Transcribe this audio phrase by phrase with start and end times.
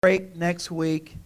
[0.00, 1.16] break next week,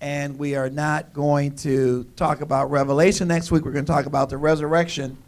[0.00, 3.62] and we are not going to talk about Revelation next week.
[3.62, 5.18] We're going to talk about the resurrection.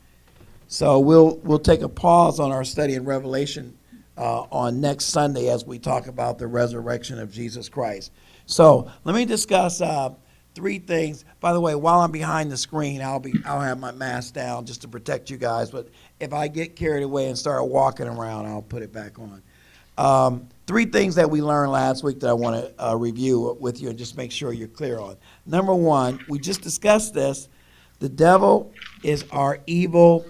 [0.68, 3.77] So we'll we'll take a pause on our study in Revelation
[4.16, 8.11] uh, on next Sunday as we talk about the resurrection of Jesus Christ.
[8.46, 10.14] So let me discuss uh,
[10.55, 11.27] three things.
[11.41, 14.64] By the way, while I'm behind the screen, I'll be I'll have my mask down
[14.64, 15.70] just to protect you guys.
[15.70, 15.89] But
[16.20, 19.43] if I get carried away and start walking around, I'll put it back on.
[19.99, 23.83] Um, three things that we learned last week that I want to uh, review with
[23.83, 25.16] you and just make sure you're clear on.
[25.45, 27.48] Number one, we just discussed this.
[27.98, 28.73] The devil
[29.03, 30.25] is our evil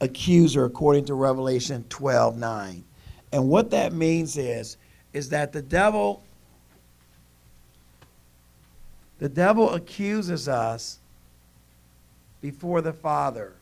[0.00, 2.84] accuser according to Revelation 12 9.
[3.32, 4.76] And what that means is,
[5.12, 6.22] is that the devil
[9.18, 10.98] the devil accuses us
[12.42, 13.54] before the Father.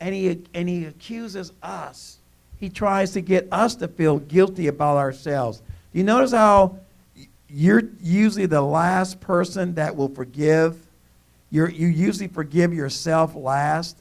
[0.00, 2.18] And he, and he accuses us.
[2.62, 5.62] He tries to get us to feel guilty about ourselves.
[5.92, 6.78] You notice how
[7.48, 10.76] you're usually the last person that will forgive?
[11.50, 13.96] You're, you usually forgive yourself last.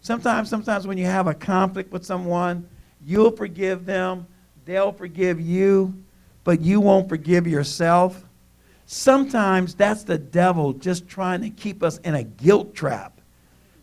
[0.00, 2.66] Sometimes, sometimes when you have a conflict with someone,
[3.04, 4.26] you'll forgive them,
[4.64, 5.92] they'll forgive you,
[6.44, 8.24] but you won't forgive yourself.
[8.86, 13.20] Sometimes that's the devil just trying to keep us in a guilt trap,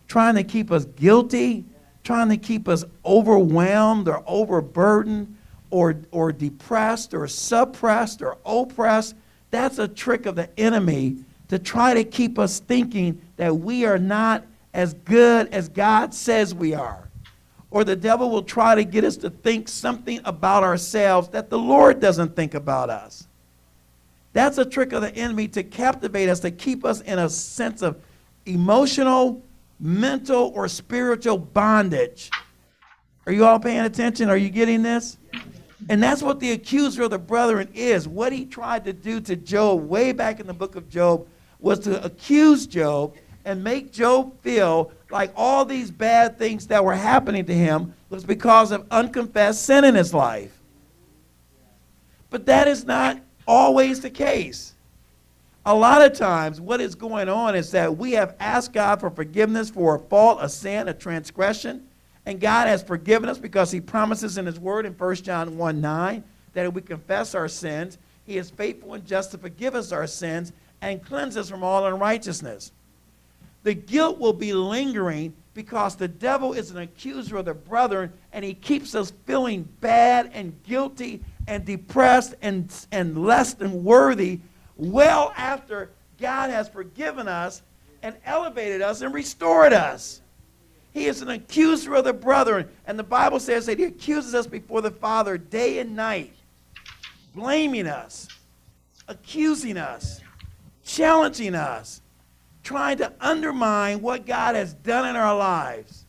[0.07, 1.63] trying to keep us guilty,
[2.05, 5.35] trying to keep us overwhelmed or overburdened
[5.71, 9.15] or, or depressed or suppressed or oppressed.
[9.51, 11.17] That's a trick of the enemy
[11.49, 16.53] to try to keep us thinking that we are not as good as God says
[16.53, 17.09] we are.
[17.71, 21.57] Or the devil will try to get us to think something about ourselves that the
[21.57, 23.27] Lord doesn't think about us.
[24.33, 27.81] That's a trick of the enemy to captivate us, to keep us in a sense
[27.81, 27.99] of
[28.45, 29.41] emotional,
[29.79, 32.29] mental, or spiritual bondage.
[33.25, 34.29] Are you all paying attention?
[34.29, 35.17] Are you getting this?
[35.89, 38.07] And that's what the accuser of the brethren is.
[38.07, 41.27] What he tried to do to Job way back in the book of Job
[41.59, 46.95] was to accuse Job and make Job feel like all these bad things that were
[46.95, 50.51] happening to him was because of unconfessed sin in his life.
[52.29, 54.74] But that is not always the case.
[55.67, 59.09] A lot of times, what is going on is that we have asked God for
[59.09, 61.87] forgiveness for a fault, a sin, a transgression,
[62.27, 65.81] and God has forgiven us because He promises in His Word in 1 John 1
[65.81, 69.91] 9 that if we confess our sins, He is faithful and just to forgive us
[69.91, 72.71] our sins and cleanse us from all unrighteousness.
[73.63, 78.45] The guilt will be lingering because the devil is an accuser of the brethren and
[78.45, 84.39] he keeps us feeling bad and guilty and depressed and, and less than worthy
[84.77, 87.61] well after God has forgiven us
[88.01, 90.21] and elevated us and restored us.
[90.93, 92.69] He is an accuser of the brethren.
[92.87, 96.33] And the Bible says that he accuses us before the Father day and night,
[97.33, 98.29] blaming us,
[99.07, 100.21] accusing us,
[100.85, 102.01] challenging us,
[102.63, 106.05] trying to undermine what God has done in our lives.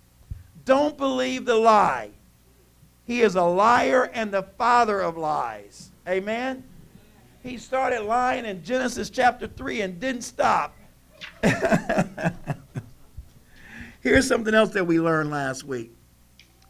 [0.64, 2.10] Don't believe the lie.
[3.06, 5.90] He is a liar and the father of lies.
[6.08, 6.64] Amen?
[7.46, 10.74] He started lying in Genesis chapter 3 and didn't stop.
[14.00, 15.92] Here's something else that we learned last week.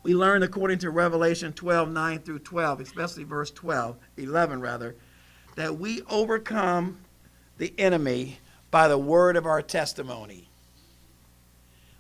[0.03, 4.97] We learned according to Revelation 12, 9 through 12, especially verse 12, 11 rather,
[5.55, 6.99] that we overcome
[7.57, 8.39] the enemy
[8.71, 10.47] by the word of our testimony.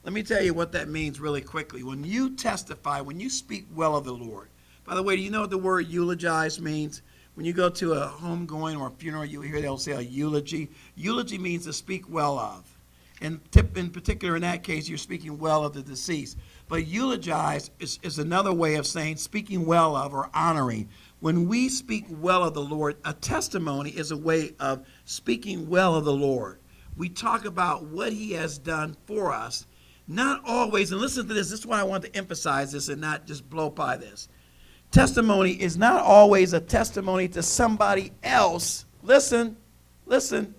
[0.04, 1.82] Let me tell you what that means really quickly.
[1.82, 4.48] When you testify, when you speak well of the Lord,
[4.84, 7.00] by the way, do you know what the word eulogize means?
[7.36, 10.70] When you go to a homegoing or a funeral, you hear they'll say a eulogy.
[10.94, 12.64] Eulogy means to speak well of.
[13.20, 13.40] And
[13.76, 16.38] in particular, in that case, you're speaking well of the deceased.
[16.66, 20.88] But eulogize is, is another way of saying speaking well of or honoring.
[21.20, 25.94] When we speak well of the Lord, a testimony is a way of speaking well
[25.94, 26.58] of the Lord.
[26.96, 29.66] We talk about what he has done for us
[30.08, 33.00] not always, and listen to this, this is why I want to emphasize this and
[33.00, 34.28] not just blow by this.
[34.96, 38.86] Testimony is not always a testimony to somebody else.
[39.02, 39.54] Listen,
[40.06, 40.54] listen.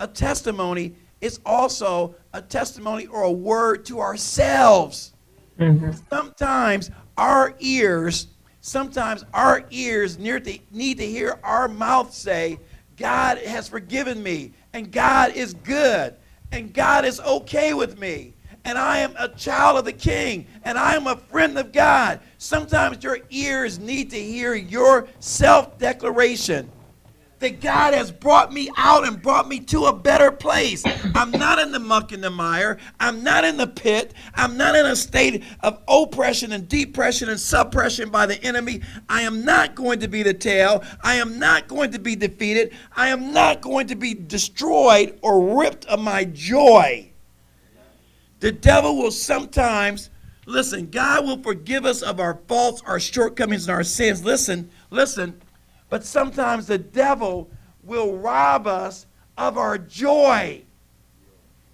[0.00, 5.12] A testimony is also a testimony or a word to ourselves.
[5.60, 5.90] Mm-hmm.
[6.08, 8.28] Sometimes our ears,
[8.62, 12.58] sometimes our ears need to hear our mouth say,
[12.96, 16.14] God has forgiven me, and God is good,
[16.52, 18.32] and God is okay with me
[18.64, 22.20] and I am a child of the king, and I am a friend of God.
[22.38, 26.70] Sometimes your ears need to hear your self declaration
[27.42, 30.84] that God has brought me out and brought me to a better place.
[31.14, 32.78] I'm not in the muck and the mire.
[33.00, 34.14] I'm not in the pit.
[34.34, 38.80] I'm not in a state of oppression and depression and suppression by the enemy.
[39.08, 40.84] I am not going to be the tail.
[41.02, 42.72] I am not going to be defeated.
[42.94, 47.11] I am not going to be destroyed or ripped of my joy.
[48.42, 50.10] The devil will sometimes,
[50.46, 54.24] listen, God will forgive us of our faults, our shortcomings, and our sins.
[54.24, 55.40] Listen, listen
[55.88, 57.48] but sometimes the devil
[57.84, 59.06] will rob us
[59.38, 60.62] of our joy.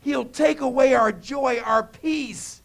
[0.02, 2.60] He'll take away our joy, our peace,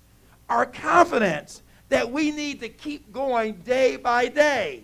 [0.49, 4.83] our confidence that we need to keep going day by day.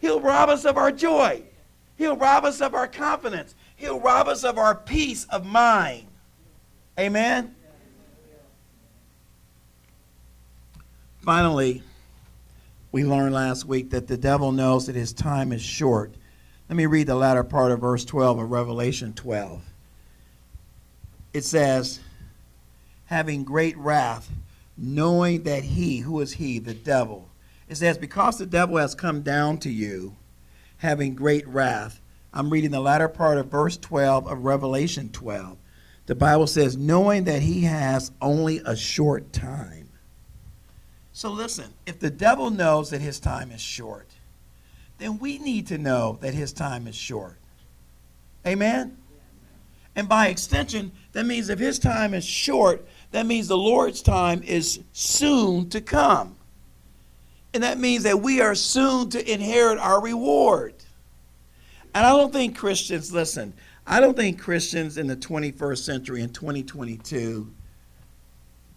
[0.00, 1.42] He'll rob us of our joy.
[1.96, 3.54] He'll rob us of our confidence.
[3.76, 6.08] He'll rob us of our peace of mind.
[6.98, 7.54] Amen?
[11.22, 11.82] Finally,
[12.92, 16.14] we learned last week that the devil knows that his time is short.
[16.68, 19.62] Let me read the latter part of verse 12 of Revelation 12.
[21.32, 21.98] It says,
[23.06, 24.30] having great wrath,
[24.76, 27.28] knowing that he, who is he, the devil,
[27.68, 30.14] it says, because the devil has come down to you,
[30.78, 32.00] having great wrath.
[32.32, 35.56] I'm reading the latter part of verse 12 of Revelation 12.
[36.06, 39.88] The Bible says, knowing that he has only a short time.
[41.12, 44.08] So listen, if the devil knows that his time is short,
[44.98, 47.38] then we need to know that his time is short.
[48.46, 48.96] Amen?
[49.96, 54.42] And by extension, that means if his time is short, that means the Lord's time
[54.42, 56.36] is soon to come.
[57.54, 60.74] And that means that we are soon to inherit our reward.
[61.94, 63.54] And I don't think Christians, listen,
[63.86, 67.52] I don't think Christians in the 21st century, in 2022,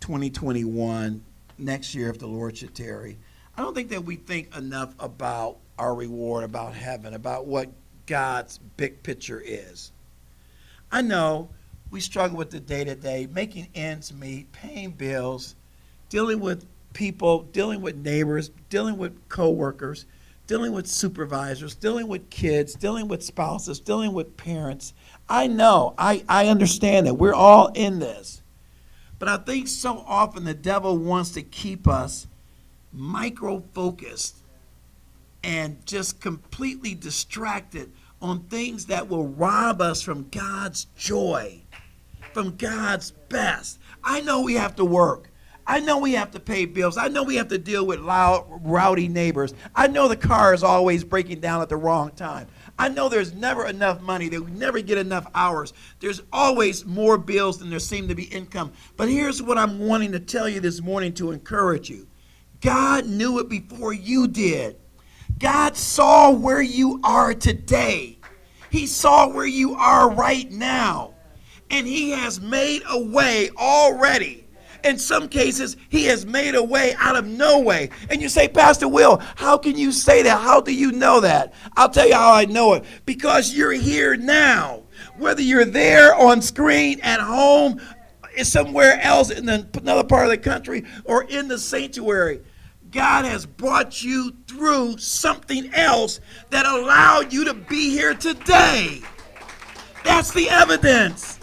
[0.02, 1.24] 2021,
[1.58, 3.18] next year if the Lord should tarry.
[3.56, 7.70] I don't think that we think enough about our reward, about heaven, about what
[8.06, 9.94] God's big picture is.
[10.92, 11.50] I know
[11.90, 15.56] we struggle with the day to day, making ends meet, paying bills,
[16.10, 20.06] dealing with people, dealing with neighbors, dealing with coworkers,
[20.48, 24.94] dealing with supervisors, dealing with kids, dealing with spouses, dealing with parents.
[25.30, 28.42] I know, I, I understand that we're all in this.
[29.20, 32.28] But I think so often the devil wants to keep us
[32.94, 34.38] micro focused
[35.44, 37.92] and just completely distracted
[38.22, 41.62] on things that will rob us from God's joy,
[42.34, 43.80] from God's best.
[44.04, 45.30] I know we have to work.
[45.70, 46.98] I know we have to pay bills.
[46.98, 49.54] I know we have to deal with loud, rowdy neighbors.
[49.76, 52.48] I know the car is always breaking down at the wrong time.
[52.80, 54.30] I know there's never enough money.
[54.30, 55.74] We never get enough hours.
[56.00, 58.72] There's always more bills than there seem to be income.
[58.96, 62.08] But here's what I'm wanting to tell you this morning to encourage you.
[62.62, 64.78] God knew it before you did.
[65.38, 68.20] God saw where you are today.
[68.70, 71.14] He saw where you are right now.
[71.70, 74.47] And He has made a way already
[74.88, 77.90] in some cases, he has made a way out of no way.
[78.10, 80.42] And you say, Pastor Will, how can you say that?
[80.42, 81.54] How do you know that?
[81.76, 82.86] I'll tell you how I know it.
[83.06, 84.84] Because you're here now.
[85.18, 87.80] Whether you're there on screen, at home,
[88.44, 92.42] somewhere else in another part of the country, or in the sanctuary.
[92.92, 96.20] God has brought you through something else
[96.52, 99.02] that allowed you to be here today.
[100.04, 101.37] That's the evidence.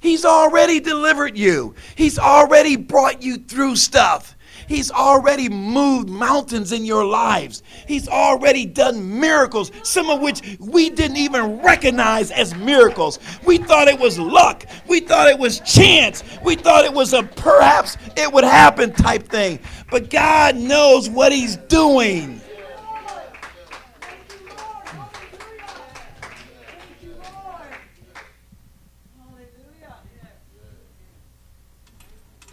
[0.00, 1.74] He's already delivered you.
[1.94, 4.36] He's already brought you through stuff.
[4.66, 7.64] He's already moved mountains in your lives.
[7.88, 13.18] He's already done miracles, some of which we didn't even recognize as miracles.
[13.44, 14.64] We thought it was luck.
[14.86, 16.22] We thought it was chance.
[16.44, 19.58] We thought it was a perhaps it would happen type thing.
[19.90, 22.40] But God knows what He's doing.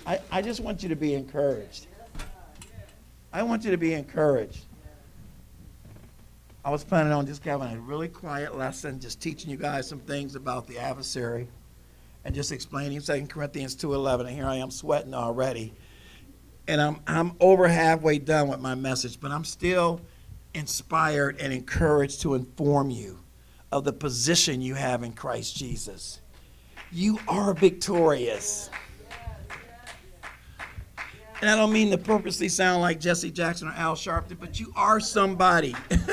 [0.08, 1.88] I, I just want you to be encouraged.
[3.34, 4.64] I want you to be encouraged.
[6.64, 10.00] I was planning on just having a really quiet lesson, just teaching you guys some
[10.00, 11.50] things about the adversary
[12.24, 14.22] and just explaining 2 Corinthians 2.11.
[14.22, 15.74] And here I am sweating already.
[16.70, 20.00] And I'm, I'm over halfway done with my message, but I'm still
[20.54, 23.20] inspired and encouraged to inform you
[23.74, 26.22] of the position you have in Christ Jesus.
[26.94, 28.70] You are victorious.
[31.42, 34.74] And I don't mean to purposely sound like Jesse Jackson or Al Sharpton, but you
[34.76, 35.76] are somebody.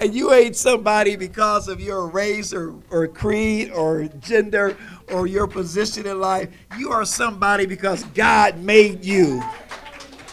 [0.00, 4.76] and you ain't somebody because of your race or, or creed or gender
[5.10, 6.50] or your position in life.
[6.76, 9.42] You are somebody because God made you.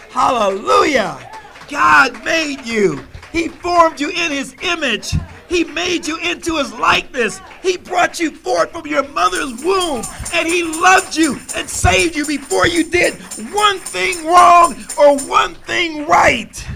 [0.10, 1.32] Hallelujah.
[1.70, 3.01] God made you.
[3.32, 5.13] He formed you in his image.
[5.55, 7.39] He made you into his likeness.
[7.63, 10.03] He brought you forth from your mother's womb.
[10.33, 13.13] And he loved you and saved you before you did
[13.53, 16.67] one thing wrong or one thing right.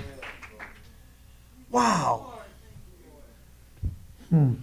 [1.70, 2.40] Wow.
[4.30, 4.54] Hmm.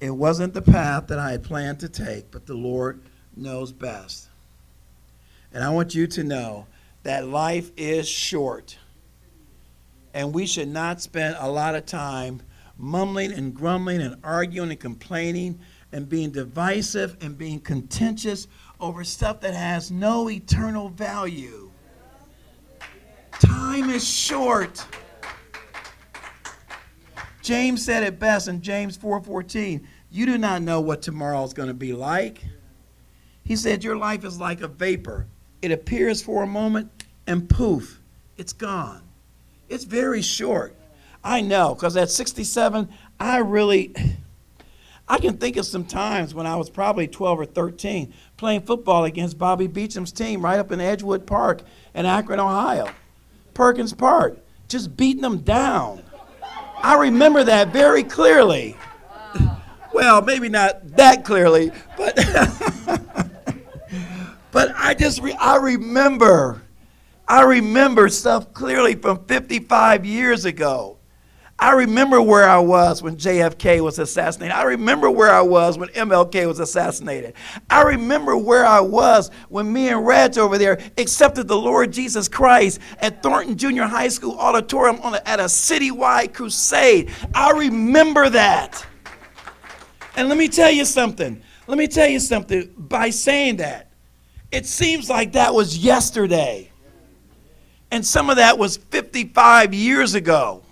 [0.00, 3.00] It wasn't the path that I had planned to take, but the Lord
[3.36, 4.28] knows best.
[5.52, 6.66] And I want you to know
[7.04, 8.76] that life is short.
[10.14, 12.40] And we should not spend a lot of time
[12.78, 15.60] mumbling and grumbling and arguing and complaining
[15.92, 18.48] and being divisive and being contentious
[18.80, 21.70] over stuff that has no eternal value.
[23.32, 24.84] Time is short.
[27.42, 29.86] James said it best in James 4:14.
[30.10, 32.42] You do not know what tomorrow is going to be like.
[33.42, 35.26] He said your life is like a vapor.
[35.60, 38.00] It appears for a moment and poof,
[38.36, 39.03] it's gone.
[39.68, 40.74] It's very short.
[41.22, 43.94] I know because at 67, I really
[45.08, 49.04] I can think of some times when I was probably 12 or 13 playing football
[49.04, 51.62] against Bobby Beecham's team right up in Edgewood Park
[51.94, 52.88] in Akron, Ohio.
[53.52, 56.02] Perkins Park, just beating them down.
[56.82, 58.76] I remember that very clearly.
[59.92, 62.16] Well, maybe not that clearly, but
[64.50, 66.63] but I just re- I remember
[67.26, 70.98] I remember stuff clearly from 55 years ago.
[71.58, 74.54] I remember where I was when JFK was assassinated.
[74.54, 77.34] I remember where I was when MLK was assassinated.
[77.70, 82.28] I remember where I was when me and Reg over there accepted the Lord Jesus
[82.28, 87.12] Christ at Thornton Junior High School auditorium a, at a citywide crusade.
[87.32, 88.84] I remember that.
[90.16, 91.40] And let me tell you something.
[91.68, 92.74] Let me tell you something.
[92.76, 93.92] By saying that,
[94.50, 96.72] it seems like that was yesterday.
[97.94, 100.64] And some of that was 55 years ago.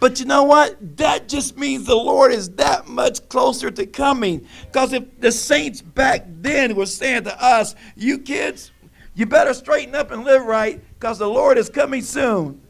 [0.00, 0.96] But you know what?
[0.96, 4.44] That just means the Lord is that much closer to coming.
[4.66, 8.72] Because if the saints back then were saying to us, you kids,
[9.14, 12.60] you better straighten up and live right because the Lord is coming soon.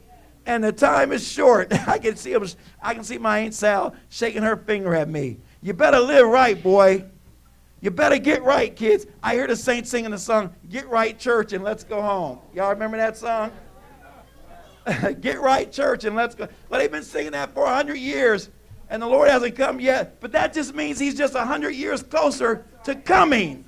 [0.44, 1.72] And the time is short.
[1.88, 2.36] I can see
[2.82, 5.38] I can see my Aunt Sal shaking her finger at me.
[5.62, 7.06] You better live right, boy.
[7.80, 9.06] You better get right, kids.
[9.22, 12.38] I hear the saints singing the song, Get Right Church and Let's Go Home.
[12.54, 13.52] Y'all remember that song?
[15.20, 16.48] Get right, church, and let's go.
[16.68, 18.50] Well, they've been singing that for 100 years,
[18.88, 20.20] and the Lord hasn't come yet.
[20.20, 23.64] But that just means He's just 100 years closer to coming.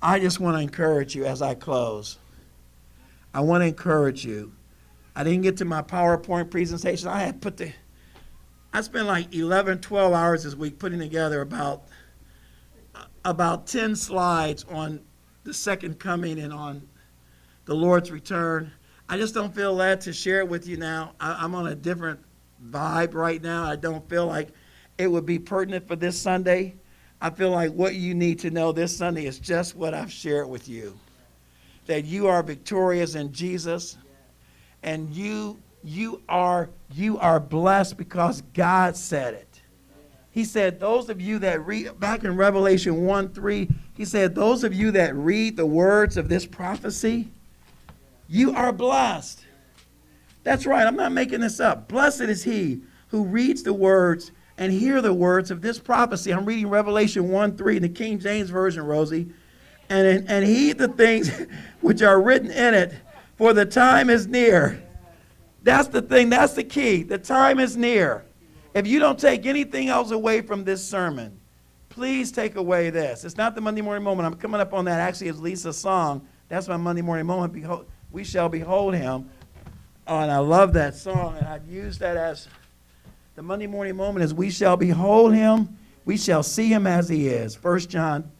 [0.00, 2.18] I just want to encourage you as I close.
[3.34, 4.52] I want to encourage you.
[5.14, 7.08] I didn't get to my PowerPoint presentation.
[7.08, 7.72] I had put the,
[8.72, 11.84] I spent like 11, 12 hours this week putting together about,
[13.24, 15.00] about 10 slides on
[15.44, 16.86] the second coming and on
[17.64, 18.70] the Lord's return.
[19.08, 21.12] I just don't feel led to share it with you now.
[21.18, 22.20] I, am on a different
[22.70, 23.64] vibe right now.
[23.64, 24.50] I don't feel like
[24.98, 26.74] it would be pertinent for this Sunday.
[27.20, 30.48] I feel like what you need to know this Sunday is just what I've shared
[30.48, 30.98] with you
[31.86, 33.96] that you are victorious in Jesus
[34.82, 39.62] and you you are you are blessed because God said it.
[40.30, 44.64] He said, Those of you that read, back in Revelation 1 3, he said, Those
[44.64, 47.28] of you that read the words of this prophecy,
[48.28, 49.44] you are blessed.
[50.44, 51.88] That's right, I'm not making this up.
[51.88, 56.32] Blessed is he who reads the words and hear the words of this prophecy.
[56.32, 59.28] I'm reading Revelation 1 3 in the King James Version, Rosie.
[59.90, 61.30] And, and heed the things
[61.80, 62.94] which are written in it,
[63.36, 64.82] for the time is near.
[65.68, 67.02] That's the thing, that's the key.
[67.02, 68.24] The time is near.
[68.72, 71.38] If you don't take anything else away from this sermon,
[71.90, 73.22] please take away this.
[73.22, 74.26] It's not the Monday morning moment.
[74.26, 74.98] I'm coming up on that.
[74.98, 76.26] Actually, it's Lisa's song.
[76.48, 77.52] That's my Monday morning moment.
[77.52, 79.28] Behold, we shall behold him.
[80.06, 81.36] Oh, and I love that song.
[81.36, 82.48] And I've used that as
[83.34, 85.76] the Monday morning moment is we shall behold him.
[86.06, 87.62] We shall see him as he is.
[87.62, 88.30] 1 John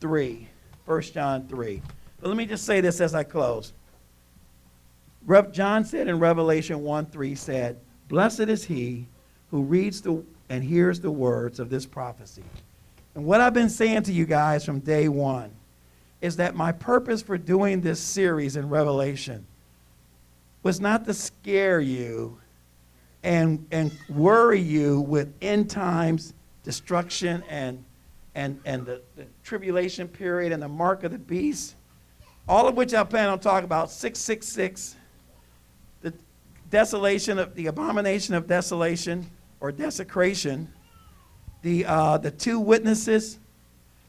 [0.00, 0.48] 3.
[0.86, 1.82] 1 John 3.
[2.20, 3.72] But let me just say this as I close.
[5.52, 9.06] John said in Revelation 1 3 said, Blessed is he
[9.50, 12.44] who reads the, and hears the words of this prophecy.
[13.14, 15.50] And what I've been saying to you guys from day one
[16.20, 19.46] is that my purpose for doing this series in Revelation
[20.62, 22.38] was not to scare you
[23.22, 27.84] and, and worry you with end times destruction and,
[28.34, 31.76] and, and the, the tribulation period and the mark of the beast,
[32.48, 34.98] all of which I plan on talking about 666, the
[36.74, 40.68] desolation of the abomination of desolation, or desecration,
[41.62, 43.38] the, uh, the two witnesses,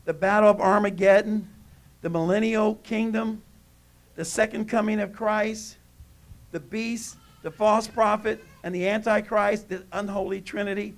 [0.06, 1.48] the Battle of Armageddon,
[2.02, 3.44] the millennial kingdom,
[4.16, 5.78] the second coming of Christ,
[6.52, 10.96] the beast, the false prophet, and the antichrist, the unholy trinity.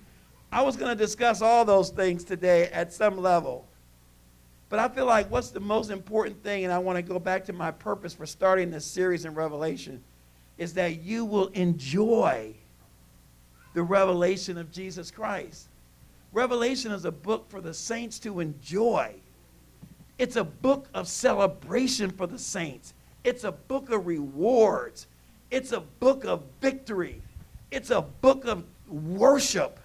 [0.54, 3.68] I was going to discuss all those things today at some level.
[4.70, 7.44] But I feel like what's the most important thing, and I want to go back
[7.46, 10.02] to my purpose for starting this series in Revelation,
[10.58, 12.54] is that you will enjoy
[13.74, 15.68] the revelation of Jesus Christ.
[16.34, 19.14] Revelation is a book for the saints to enjoy.
[20.18, 22.94] It's a book of celebration for the saints.
[23.24, 25.08] It's a book of rewards.
[25.52, 27.22] It's a book of victory.
[27.72, 29.80] It's a book of worship.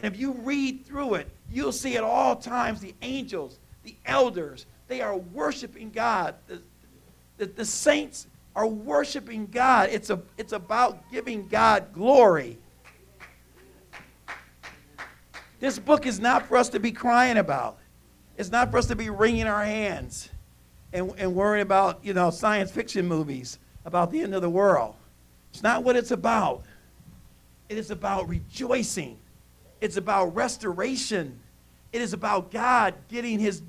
[0.00, 4.66] And if you read through it, you'll see at all times the angels, the elders,
[4.88, 6.34] they are worshiping God.
[6.48, 6.60] The,
[7.38, 9.90] the, the saints are worshiping God.
[9.90, 12.58] It's, a, it's about giving God glory.
[15.60, 17.78] This book is not for us to be crying about.
[18.36, 20.28] It's not for us to be wringing our hands
[20.92, 24.96] and, and worrying about, you know, science fiction movies about the end of the world.
[25.52, 26.64] It's not what it's about.
[27.68, 29.18] It is about rejoicing.
[29.80, 31.38] It's about restoration.
[31.92, 33.62] It is about God getting his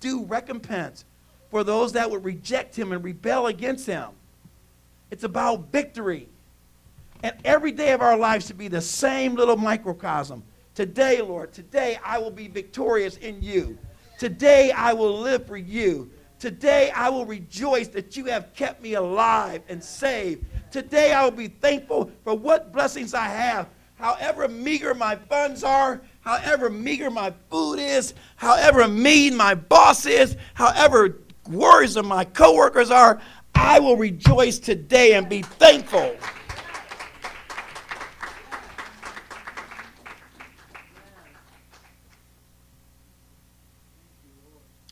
[0.00, 1.04] due recompense
[1.50, 4.10] for those that would reject him and rebel against him.
[5.10, 6.28] It's about victory.
[7.22, 10.42] And every day of our lives should be the same little microcosm.
[10.74, 13.76] Today, Lord, today I will be victorious in you.
[14.18, 16.10] Today I will live for you.
[16.38, 20.44] Today I will rejoice that you have kept me alive and saved.
[20.70, 23.68] Today I will be thankful for what blessings I have.
[23.96, 30.36] However meager my funds are, however meager my food is, however mean my boss is,
[30.54, 33.20] however worrisome my coworkers are,
[33.60, 36.16] I will rejoice today and be thankful.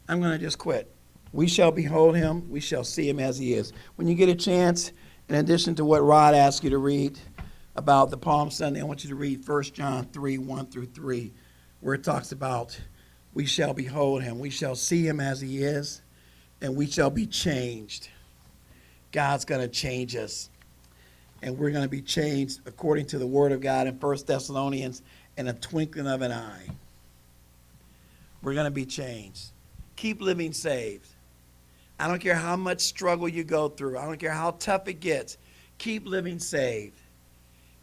[0.08, 0.92] I'm going to just quit.
[1.32, 3.72] We shall behold him, we shall see him as he is.
[3.94, 4.92] When you get a chance,
[5.28, 7.18] in addition to what Rod asked you to read
[7.76, 11.32] about the Palm Sunday, I want you to read 1 John 3 1 through 3,
[11.80, 12.78] where it talks about
[13.32, 16.02] we shall behold him, we shall see him as he is,
[16.60, 18.08] and we shall be changed.
[19.16, 20.50] God's going to change us.
[21.40, 25.00] And we're going to be changed according to the word of God in 1 Thessalonians
[25.38, 26.68] in a twinkling of an eye.
[28.42, 29.52] We're going to be changed.
[29.96, 31.08] Keep living saved.
[31.98, 33.96] I don't care how much struggle you go through.
[33.96, 35.38] I don't care how tough it gets.
[35.78, 37.00] Keep living saved.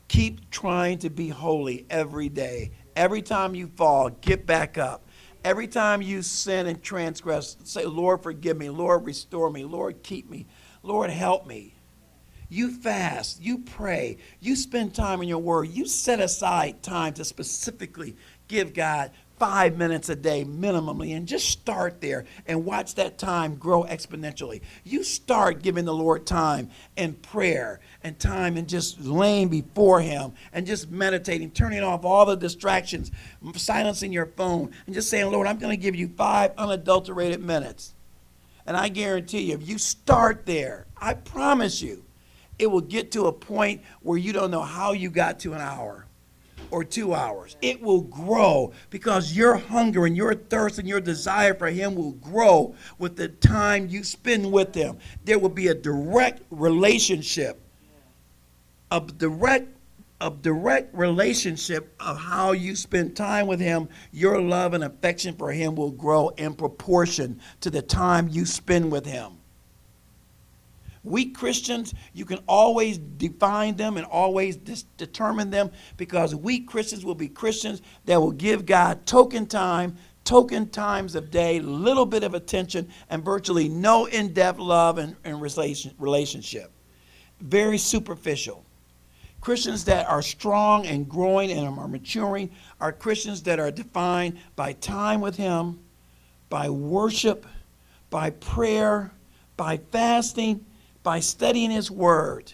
[0.09, 2.69] Keep trying to be holy every day.
[2.95, 5.01] Every time you fall, get back up.
[5.43, 8.69] Every time you sin and transgress, say, Lord, forgive me.
[8.69, 9.63] Lord, restore me.
[9.63, 10.45] Lord, keep me.
[10.83, 11.73] Lord, help me.
[12.49, 17.25] You fast, you pray, you spend time in your word, you set aside time to
[17.25, 18.15] specifically
[18.47, 23.55] give God five minutes a day minimally and just start there and watch that time
[23.55, 24.61] grow exponentially.
[24.83, 30.33] You start giving the Lord time and prayer and time and just laying before Him
[30.51, 33.11] and just meditating, turning off all the distractions,
[33.55, 37.95] silencing your phone, and just saying, Lord, I'm going to give you five unadulterated minutes.
[38.65, 42.03] And I guarantee you, if you start there, I promise you,
[42.59, 45.61] it will get to a point where you don't know how you got to an
[45.61, 46.05] hour
[46.71, 47.55] or two hours.
[47.61, 52.13] It will grow because your hunger and your thirst and your desire for Him will
[52.13, 54.97] grow with the time you spend with Him.
[55.25, 57.59] There will be a direct relationship,
[58.91, 59.67] a direct
[60.23, 65.51] a direct relationship of how you spend time with him, your love and affection for
[65.51, 69.33] him will grow in proportion to the time you spend with him.
[71.03, 77.03] Weak Christians, you can always define them and always dis- determine them because weak Christians
[77.03, 82.23] will be Christians that will give God token time, token times of day, little bit
[82.23, 86.71] of attention, and virtually no in depth love and, and relation, relationship.
[87.41, 88.63] Very superficial.
[89.43, 94.71] Christians that are strong and growing and are maturing are Christians that are defined by
[94.71, 95.81] time with Him,
[96.49, 97.45] by worship,
[98.09, 99.11] by prayer,
[99.57, 100.65] by fasting,
[101.03, 102.53] by studying His Word.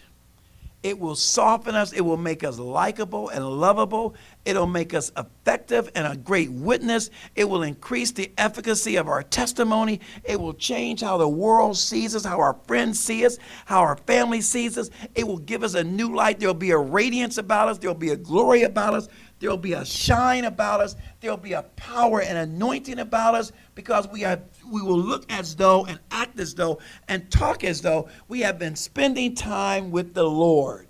[0.82, 1.92] It will soften us.
[1.92, 4.14] It will make us likable and lovable.
[4.46, 7.10] It'll make us effective and a great witness.
[7.36, 10.00] It will increase the efficacy of our testimony.
[10.24, 13.96] It will change how the world sees us, how our friends see us, how our
[13.96, 14.88] family sees us.
[15.14, 16.40] It will give us a new light.
[16.40, 17.76] There'll be a radiance about us.
[17.76, 19.08] There'll be a glory about us.
[19.40, 20.96] There'll be a shine about us.
[21.20, 24.38] There'll be a power and anointing about us because we are
[24.70, 28.58] we will look as though and act as though and talk as though we have
[28.58, 30.86] been spending time with the Lord.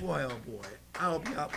[0.00, 0.68] Boy, oh boy.
[0.96, 1.50] I hope y'all.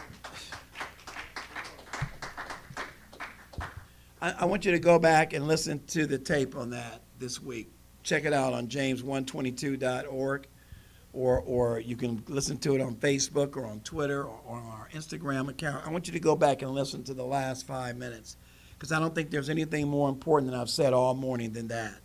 [4.22, 7.42] I, I want you to go back and listen to the tape on that this
[7.42, 7.72] week.
[8.04, 10.48] Check it out on james122.org,
[11.14, 14.90] or, or you can listen to it on Facebook or on Twitter or on our
[14.94, 15.86] Instagram account.
[15.86, 18.38] I want you to go back and listen to the last five minutes,
[18.74, 22.00] because I don't think there's anything more important than I've said all morning than that.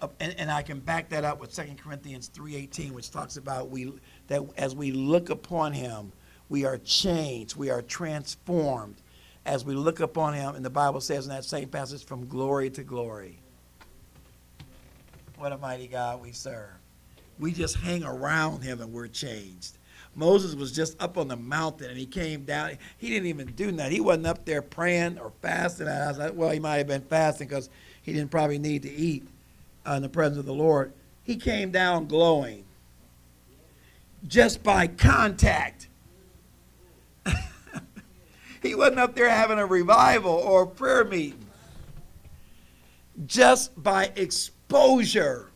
[0.00, 3.70] Uh, And, and I can back that up with 2 Corinthians 3.18, which talks about
[3.70, 3.92] we,
[4.28, 6.12] that as we look upon him,
[6.48, 8.96] we are changed, we are transformed
[9.44, 12.70] as we look upon him, and the Bible says in that same passage, from glory
[12.70, 13.38] to glory.
[15.36, 16.81] What a mighty God we serve.
[17.42, 19.76] We just hang around him and we're changed.
[20.14, 22.78] Moses was just up on the mountain and he came down.
[22.98, 23.90] He didn't even do that.
[23.90, 25.88] He wasn't up there praying or fasting.
[25.88, 27.68] I was like, well, he might have been fasting because
[28.00, 29.26] he didn't probably need to eat
[29.84, 30.92] uh, in the presence of the Lord.
[31.24, 32.62] He came down glowing
[34.28, 35.88] just by contact.
[38.62, 41.44] he wasn't up there having a revival or a prayer meeting.
[43.26, 45.51] Just by exposure,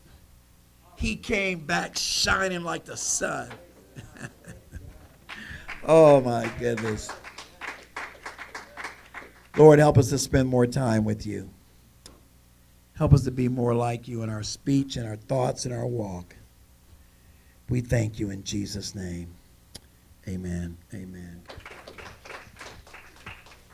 [0.97, 3.49] he came back shining like the sun.
[5.87, 7.09] oh my goodness.
[9.55, 11.49] Lord, help us to spend more time with you.
[12.95, 15.85] Help us to be more like you in our speech and our thoughts and our
[15.85, 16.35] walk.
[17.69, 19.29] We thank you in Jesus' name.
[20.27, 20.77] Amen.
[20.95, 21.43] Amen.